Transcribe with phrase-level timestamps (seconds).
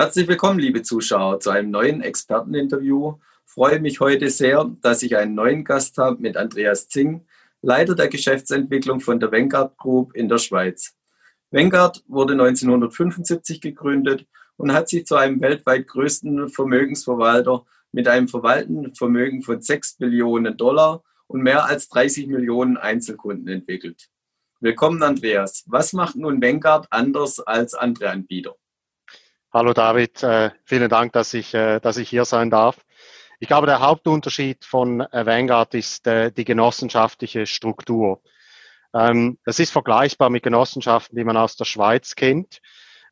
[0.00, 3.14] Herzlich willkommen, liebe Zuschauer, zu einem neuen Experteninterview.
[3.44, 7.26] Freue mich heute sehr, dass ich einen neuen Gast habe mit Andreas Zing,
[7.62, 10.94] Leiter der Geschäftsentwicklung von der Vanguard Group in der Schweiz.
[11.50, 14.24] Vanguard wurde 1975 gegründet
[14.56, 20.56] und hat sich zu einem weltweit größten Vermögensverwalter mit einem verwaltenden Vermögen von 6 Billionen
[20.56, 24.08] Dollar und mehr als 30 Millionen Einzelkunden entwickelt.
[24.60, 25.64] Willkommen, Andreas.
[25.66, 28.54] Was macht nun Vanguard anders als andere Anbieter?
[29.50, 32.84] Hallo David, äh, vielen Dank, dass ich, äh, dass ich hier sein darf.
[33.40, 38.20] Ich glaube, der Hauptunterschied von äh, Vanguard ist die genossenschaftliche Struktur.
[38.92, 42.60] Ähm, das ist vergleichbar mit Genossenschaften, die man aus der Schweiz kennt,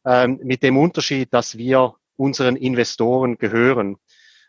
[0.04, 3.96] ähm, mit dem Unterschied, dass wir unseren Investoren gehören.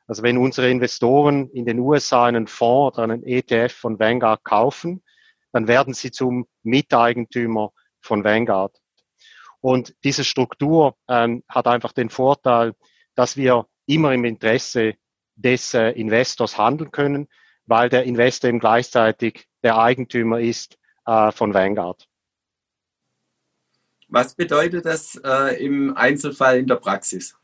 [0.07, 5.03] Also wenn unsere Investoren in den USA einen Fonds oder einen ETF von Vanguard kaufen,
[5.53, 8.75] dann werden sie zum Miteigentümer von Vanguard.
[9.61, 12.73] Und diese Struktur ähm, hat einfach den Vorteil,
[13.15, 14.95] dass wir immer im Interesse
[15.35, 17.27] des äh, Investors handeln können,
[17.65, 22.07] weil der Investor eben gleichzeitig der Eigentümer ist äh, von Vanguard.
[24.09, 27.35] Was bedeutet das äh, im Einzelfall in der Praxis?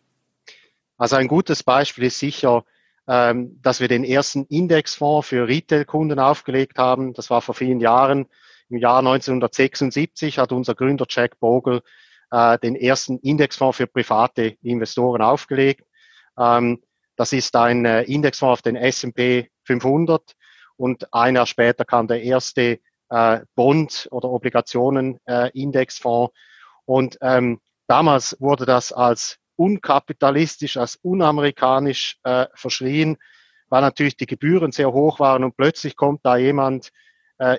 [0.98, 2.64] Also ein gutes Beispiel ist sicher,
[3.08, 7.14] ähm, dass wir den ersten Indexfonds für Retail-Kunden aufgelegt haben.
[7.14, 8.28] Das war vor vielen Jahren.
[8.74, 11.84] Im Jahr 1976 hat unser Gründer Jack Bogle
[12.32, 15.86] äh, den ersten Indexfonds für private Investoren aufgelegt.
[16.40, 16.82] Ähm,
[17.16, 20.34] das ist ein äh, Indexfonds auf den S&P 500
[20.76, 22.80] und ein Jahr später kam der erste
[23.10, 26.34] äh, Bond- oder Obligationen-Indexfonds.
[26.34, 26.38] Äh,
[26.86, 33.18] und ähm, damals wurde das als unkapitalistisch, als unamerikanisch äh, verschrien,
[33.70, 36.90] weil natürlich die Gebühren sehr hoch waren und plötzlich kommt da jemand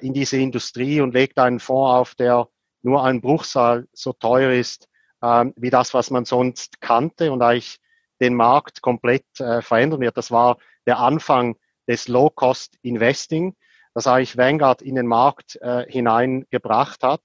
[0.01, 2.49] in diese Industrie und legt einen Fonds auf, der
[2.83, 4.89] nur ein Bruchsal so teuer ist
[5.25, 7.79] ähm, wie das, was man sonst kannte und eigentlich
[8.21, 10.17] den Markt komplett äh, verändern wird.
[10.17, 11.57] Das war der Anfang
[11.89, 13.57] des Low-Cost-Investing,
[13.95, 17.23] das eigentlich Vanguard in den Markt äh, hineingebracht hat.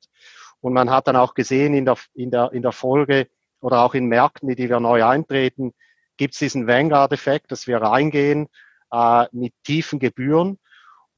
[0.61, 3.27] Und man hat dann auch gesehen in der, in der, in der Folge
[3.61, 5.73] oder auch in Märkten, in die wir neu eintreten,
[6.15, 8.47] gibt es diesen Vanguard-Effekt, dass wir reingehen
[8.91, 10.57] äh, mit tiefen Gebühren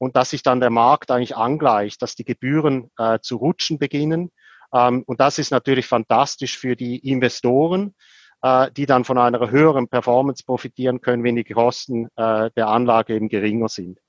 [0.02, 4.32] und dass sich dann der Markt eigentlich angleicht, dass die Gebühren äh, zu rutschen beginnen.
[4.74, 7.94] Ähm, und das ist natürlich fantastisch für die Investoren,
[8.42, 13.14] äh, die dann von einer höheren Performance profitieren können, wenn die Kosten äh, der Anlage
[13.14, 14.00] eben geringer sind.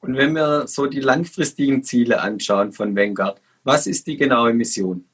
[0.00, 5.04] Und wenn wir so die langfristigen Ziele anschauen von Vanguard, was ist die genaue Mission?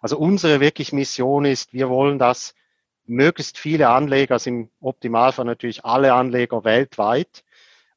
[0.00, 2.54] Also unsere wirklich Mission ist, wir wollen, dass
[3.06, 7.42] möglichst viele Anleger, also im Optimalfall natürlich alle Anleger weltweit,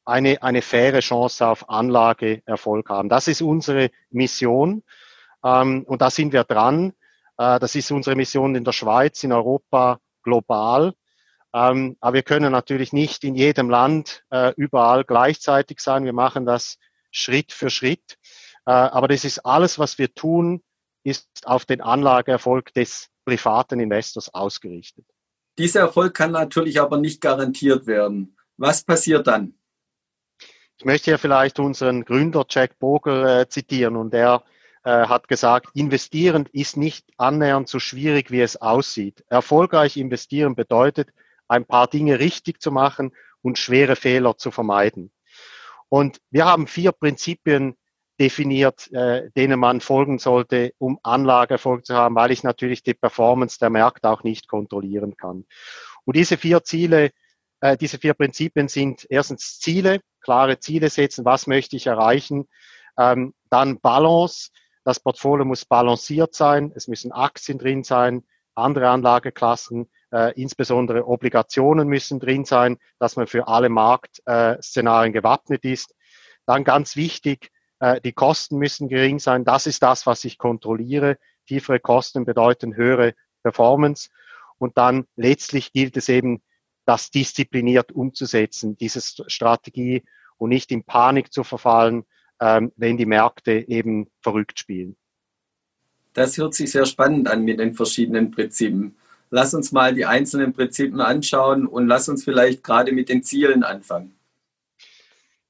[0.04, 3.08] eine, eine faire Chance auf Anlageerfolg haben.
[3.08, 4.82] Das ist unsere Mission
[5.44, 6.92] ähm, und da sind wir dran.
[7.38, 10.94] Äh, das ist unsere Mission in der Schweiz, in Europa, global.
[11.54, 16.04] Ähm, aber wir können natürlich nicht in jedem Land äh, überall gleichzeitig sein.
[16.04, 16.78] Wir machen das
[17.10, 18.18] Schritt für Schritt.
[18.66, 20.62] Äh, aber das ist alles, was wir tun,
[21.04, 25.04] ist auf den Anlageerfolg des privaten Investors ausgerichtet.
[25.58, 28.36] Dieser Erfolg kann natürlich aber nicht garantiert werden.
[28.56, 29.54] Was passiert dann?
[30.78, 34.42] Ich möchte hier vielleicht unseren Gründer Jack Bogle äh, zitieren und er
[34.82, 39.24] äh, hat gesagt, investieren ist nicht annähernd so schwierig, wie es aussieht.
[39.28, 41.10] Erfolgreich investieren bedeutet,
[41.46, 45.12] ein paar Dinge richtig zu machen und schwere Fehler zu vermeiden.
[45.88, 47.76] Und wir haben vier Prinzipien
[48.18, 53.58] definiert, äh, denen man folgen sollte, um Anlageerfolg zu haben, weil ich natürlich die Performance
[53.58, 55.44] der Märkte auch nicht kontrollieren kann.
[56.04, 57.10] Und diese vier Ziele,
[57.64, 62.46] äh, diese vier Prinzipien sind erstens Ziele, klare Ziele setzen, was möchte ich erreichen.
[62.98, 64.50] Ähm, dann Balance,
[64.84, 68.22] das Portfolio muss balanciert sein, es müssen Aktien drin sein,
[68.54, 75.64] andere Anlageklassen, äh, insbesondere Obligationen müssen drin sein, dass man für alle Marktszenarien äh, gewappnet
[75.64, 75.94] ist.
[76.44, 77.50] Dann ganz wichtig,
[77.80, 79.46] äh, die Kosten müssen gering sein.
[79.46, 81.16] Das ist das, was ich kontrolliere.
[81.46, 84.10] Tiefere Kosten bedeuten höhere Performance.
[84.58, 86.42] Und dann letztlich gilt es eben,
[86.84, 90.02] das diszipliniert umzusetzen, diese Strategie
[90.38, 92.04] und nicht in Panik zu verfallen,
[92.40, 94.96] ähm, wenn die Märkte eben verrückt spielen.
[96.12, 98.96] Das hört sich sehr spannend an mit den verschiedenen Prinzipien.
[99.30, 103.64] Lass uns mal die einzelnen Prinzipien anschauen und lass uns vielleicht gerade mit den Zielen
[103.64, 104.14] anfangen.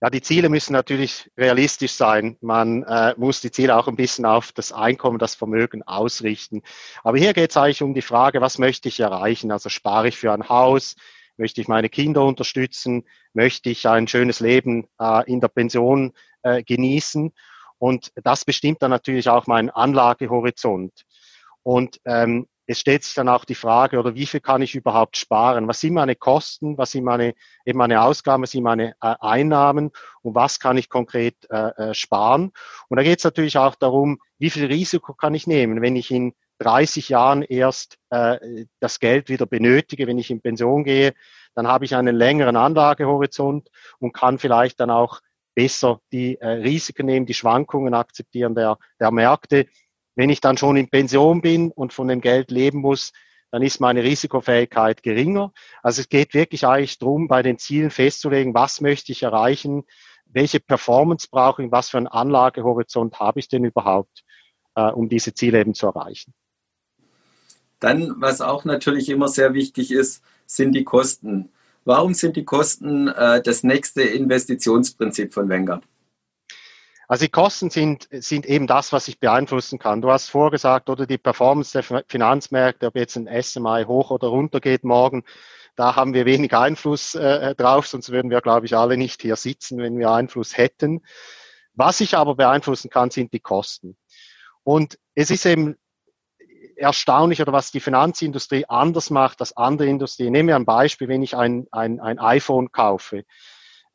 [0.00, 2.36] Ja, die Ziele müssen natürlich realistisch sein.
[2.40, 6.62] Man äh, muss die Ziele auch ein bisschen auf das Einkommen, das Vermögen ausrichten.
[7.02, 9.50] Aber hier geht es eigentlich um die Frage, was möchte ich erreichen?
[9.50, 10.96] Also spare ich für ein Haus,
[11.36, 13.04] Möchte ich meine Kinder unterstützen?
[13.32, 17.32] Möchte ich ein schönes Leben äh, in der Pension äh, genießen?
[17.78, 21.04] Und das bestimmt dann natürlich auch meinen Anlagehorizont.
[21.62, 25.16] Und ähm, es stellt sich dann auch die Frage, oder wie viel kann ich überhaupt
[25.16, 25.68] sparen?
[25.68, 26.78] Was sind meine Kosten?
[26.78, 27.34] Was sind meine,
[27.66, 28.42] eben meine Ausgaben?
[28.42, 29.90] Was sind meine äh, Einnahmen?
[30.22, 32.52] Und was kann ich konkret äh, äh sparen?
[32.88, 36.10] Und da geht es natürlich auch darum, wie viel Risiko kann ich nehmen, wenn ich
[36.10, 41.14] in 30 Jahren erst äh, das Geld wieder benötige, wenn ich in Pension gehe,
[41.54, 43.68] dann habe ich einen längeren Anlagehorizont
[43.98, 45.20] und kann vielleicht dann auch
[45.54, 49.66] besser die äh, Risiken nehmen, die Schwankungen akzeptieren der, der Märkte
[50.16, 53.12] wenn ich dann schon in Pension bin und von dem Geld leben muss,
[53.50, 55.52] dann ist meine Risikofähigkeit geringer.
[55.82, 59.84] Also es geht wirklich eigentlich darum, bei den Zielen festzulegen, was möchte ich erreichen,
[60.26, 64.24] welche Performance brauche ich, was für einen Anlagehorizont habe ich denn überhaupt,
[64.74, 66.34] äh, um diese Ziele eben zu erreichen.
[67.84, 71.50] Dann, was auch natürlich immer sehr wichtig ist, sind die Kosten.
[71.84, 75.84] Warum sind die Kosten äh, das nächste Investitionsprinzip von Vanguard?
[77.08, 80.00] Also die Kosten sind, sind eben das, was ich beeinflussen kann.
[80.00, 84.60] Du hast vorgesagt, oder die Performance der Finanzmärkte, ob jetzt ein SMI hoch oder runter
[84.60, 85.22] geht morgen,
[85.76, 89.36] da haben wir wenig Einfluss äh, drauf, sonst würden wir, glaube ich, alle nicht hier
[89.36, 91.02] sitzen, wenn wir Einfluss hätten.
[91.74, 93.98] Was ich aber beeinflussen kann, sind die Kosten.
[94.62, 95.76] Und es ist eben
[96.76, 100.30] erstaunlich, oder was die Finanzindustrie anders macht als andere Industrie.
[100.30, 103.24] Nehmen wir ein Beispiel, wenn ich ein, ein, ein iPhone kaufe.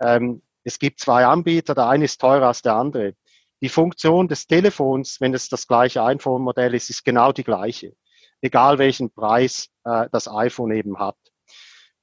[0.01, 3.13] Ähm, es gibt zwei Anbieter, der eine ist teurer als der andere.
[3.61, 7.93] Die Funktion des Telefons, wenn es das gleiche iPhone-Modell ist, ist genau die gleiche,
[8.41, 11.17] egal welchen Preis äh, das iPhone eben hat.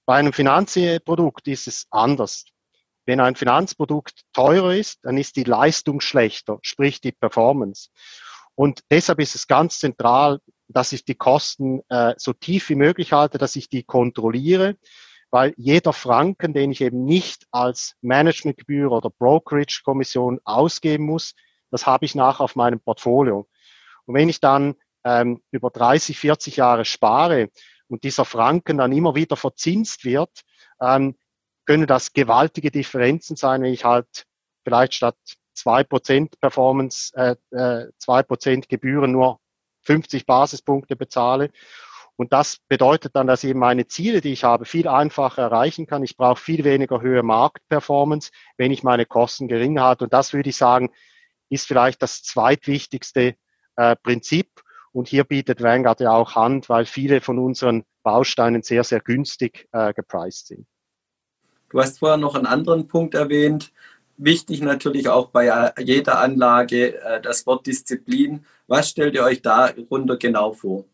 [0.04, 2.44] Bei einem Finanzprodukt ist es anders.
[3.06, 7.90] Wenn ein Finanzprodukt teurer ist, dann ist die Leistung schlechter, sprich die Performance.
[8.54, 13.12] Und deshalb ist es ganz zentral, dass ich die Kosten äh, so tief wie möglich
[13.12, 14.76] halte, dass ich die kontrolliere
[15.30, 21.34] weil jeder Franken, den ich eben nicht als Managementgebühr oder Brokerage-Kommission ausgeben muss,
[21.70, 23.48] das habe ich nach auf meinem Portfolio.
[24.06, 27.50] Und wenn ich dann ähm, über 30, 40 Jahre spare
[27.88, 30.42] und dieser Franken dann immer wieder verzinst wird,
[30.80, 31.16] ähm,
[31.64, 34.26] können das gewaltige Differenzen sein, wenn ich halt
[34.64, 35.16] vielleicht statt
[35.52, 39.40] zwei Prozent Performance, äh, äh, zwei Prozent Gebühren nur
[39.86, 41.50] 50 Basispunkte bezahle
[42.16, 46.02] und das bedeutet dann, dass ich meine Ziele, die ich habe, viel einfacher erreichen kann.
[46.02, 50.04] Ich brauche viel weniger höhere Marktperformance, wenn ich meine Kosten gering halte.
[50.04, 50.90] Und das würde ich sagen,
[51.50, 53.36] ist vielleicht das zweitwichtigste
[53.76, 54.62] äh, Prinzip.
[54.92, 59.68] Und hier bietet Vanguard ja auch Hand, weil viele von unseren Bausteinen sehr, sehr günstig
[59.72, 60.66] äh, gepreist sind.
[61.68, 63.72] Du hast vorher noch einen anderen Punkt erwähnt.
[64.18, 68.44] Wichtig natürlich auch bei äh, jeder Anlage äh, das Wort Disziplin.
[68.66, 70.84] Was stellt ihr euch darunter genau vor?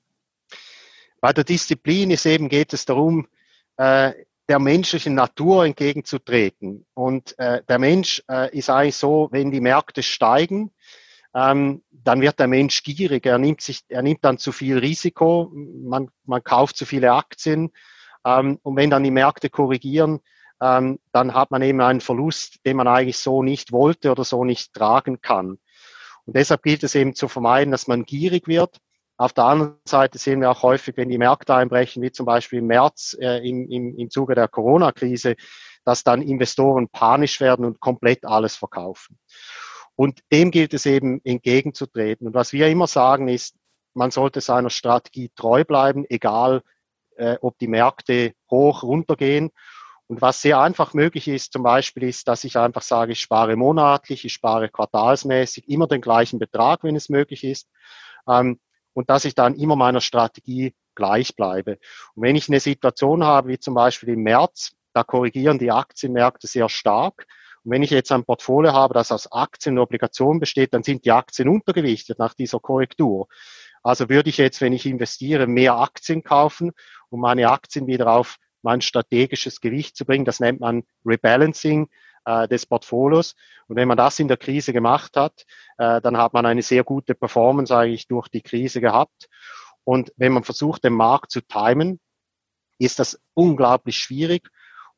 [1.20, 3.28] Bei der Disziplin ist eben, geht es darum,
[3.76, 4.12] äh,
[4.48, 6.84] der menschlichen Natur entgegenzutreten.
[6.94, 10.72] Und der Mensch ist eigentlich so, wenn die Märkte steigen,
[11.34, 13.24] ähm, dann wird der Mensch gierig.
[13.26, 15.50] Er nimmt sich, er nimmt dann zu viel Risiko.
[15.54, 17.70] Man, man kauft zu viele Aktien.
[18.24, 20.20] Ähm, und wenn dann die Märkte korrigieren,
[20.62, 24.44] ähm, dann hat man eben einen Verlust, den man eigentlich so nicht wollte oder so
[24.44, 25.58] nicht tragen kann.
[26.24, 28.78] Und deshalb gilt es eben zu vermeiden, dass man gierig wird.
[29.16, 32.60] Auf der anderen Seite sehen wir auch häufig, wenn die Märkte einbrechen, wie zum Beispiel
[32.60, 35.34] im März äh, im, im, im Zuge der Corona-Krise,
[35.84, 39.18] dass dann Investoren panisch werden und komplett alles verkaufen.
[39.96, 42.28] Und dem gilt es eben entgegenzutreten.
[42.28, 43.56] Und was wir immer sagen ist,
[43.94, 46.62] man sollte seiner Strategie treu bleiben, egal
[47.16, 49.50] äh, ob die Märkte hoch, runter gehen.
[50.12, 53.56] Und was sehr einfach möglich ist, zum Beispiel ist, dass ich einfach sage, ich spare
[53.56, 57.70] monatlich, ich spare quartalsmäßig, immer den gleichen Betrag, wenn es möglich ist.
[58.28, 58.60] Ähm,
[58.92, 61.78] und dass ich dann immer meiner Strategie gleich bleibe.
[62.14, 66.46] Und wenn ich eine Situation habe, wie zum Beispiel im März, da korrigieren die Aktienmärkte
[66.46, 67.26] sehr stark.
[67.64, 71.06] Und wenn ich jetzt ein Portfolio habe, das aus Aktien und Obligationen besteht, dann sind
[71.06, 73.28] die Aktien untergewichtet nach dieser Korrektur.
[73.82, 76.72] Also würde ich jetzt, wenn ich investiere, mehr Aktien kaufen,
[77.08, 80.24] um meine Aktien wieder auf mein strategisches Gewicht zu bringen.
[80.24, 81.88] Das nennt man Rebalancing
[82.24, 83.34] äh, des Portfolios.
[83.68, 85.44] Und wenn man das in der Krise gemacht hat,
[85.78, 89.28] äh, dann hat man eine sehr gute Performance eigentlich durch die Krise gehabt.
[89.84, 92.00] Und wenn man versucht, den Markt zu timen,
[92.78, 94.48] ist das unglaublich schwierig.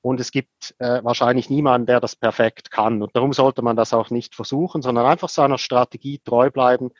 [0.00, 3.00] Und es gibt äh, wahrscheinlich niemanden, der das perfekt kann.
[3.02, 6.90] Und darum sollte man das auch nicht versuchen, sondern einfach seiner Strategie treu bleiben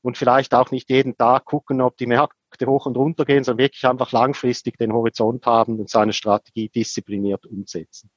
[0.00, 2.06] und vielleicht auch nicht jeden Tag gucken, ob die
[2.54, 6.68] Märkte hoch und runter gehen, sondern wirklich einfach langfristig den Horizont haben und seine Strategie
[6.68, 8.10] diszipliniert umsetzen.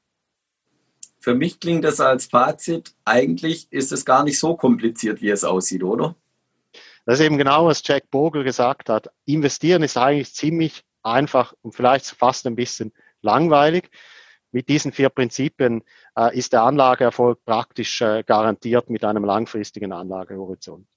[1.19, 5.43] Für mich klingt das als Fazit, eigentlich ist es gar nicht so kompliziert, wie es
[5.43, 6.15] aussieht, oder?
[7.05, 9.09] Das ist eben genau, was Jack Bogle gesagt hat.
[9.25, 13.89] Investieren ist eigentlich ziemlich einfach und vielleicht fast ein bisschen langweilig.
[14.51, 15.83] Mit diesen vier Prinzipien
[16.15, 20.87] äh, ist der Anlageerfolg praktisch äh, garantiert mit einem langfristigen Anlagehorizont.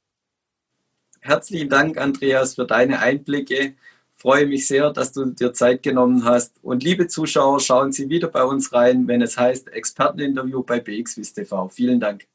[1.21, 3.75] Herzlichen Dank, Andreas, für deine Einblicke
[4.21, 6.53] Freue mich sehr, dass du dir Zeit genommen hast.
[6.61, 11.33] Und liebe Zuschauer, schauen Sie wieder bei uns rein, wenn es heißt Experteninterview bei BXWIS
[11.33, 11.71] TV.
[11.71, 12.27] Vielen Dank.